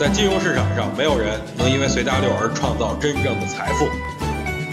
[0.00, 3.86] 在金融市场上，没有人能因为随大流而创造真正的财富。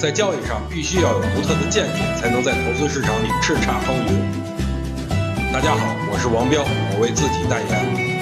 [0.00, 5.52] 在交易上，必须要有独特的见解，才能在投资市场里叱咤风云。
[5.52, 8.16] 大家好，我是王彪，我为自己代言。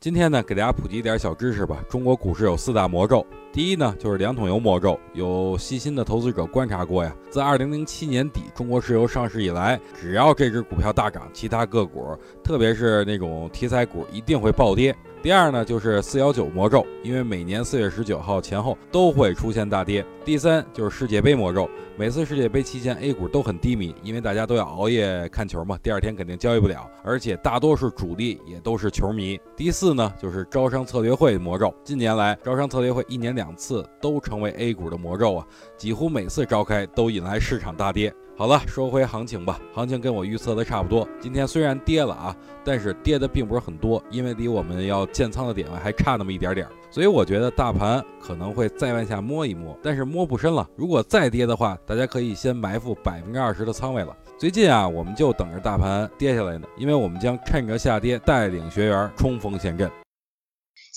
[0.00, 1.76] 今天呢，给大家普及一点小知识吧。
[1.88, 3.24] 中国股市有四大魔咒，
[3.58, 4.96] 第一呢就是两桶油魔咒。
[5.14, 14.94] 有细心的投资者观察过呀，自2007年底中国石油上市以来，只要这只股票大涨，其他个股，特别是那种题材股，一定会暴跌。
[15.20, 20.06] 第二呢，就是四幺九魔咒，因为每年四月十九号前后都会出现大跌。
[20.24, 29.40] 第三就是世界杯魔咒，每次世界杯期间 A 股都很低迷，因为大家都要熬夜看球嘛，第二天肯定交易不了，而且大多数主力也都是球迷。
[29.56, 35.46] 第四呢，就是招商策略会魔咒，近年来招商策略会一年两两次都成为 A 股的魔咒啊，
[35.78, 38.12] 几乎每次召开都引来市场大跌。
[38.36, 39.58] 好了，说回行情吧。
[39.72, 41.08] 行情跟我预测的差不多。
[41.18, 46.72] 今天虽然跌了啊，但是跌的并不是很多，因为离我们要建仓的点位还差那么一点点儿。
[46.90, 50.68] 所以我觉得大盘可能会再往下摸一摸，但是摸不深了。
[50.76, 54.14] 如果再跌的话，大家可以先埋伏百分之二十的仓位了。
[54.38, 59.90] 最近啊，我们就等着大盘跌下来呢，因为我们将趁着下跌带领学员冲锋陷阵。